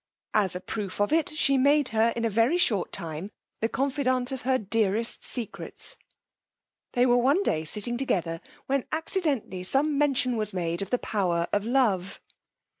[0.33, 4.31] As a proof of it, she made her in a very short time the confident
[4.31, 5.95] of her dearest secrets:
[6.93, 11.45] they were one day sitting together, when accidentally some mention was made of the power
[11.53, 12.19] of love.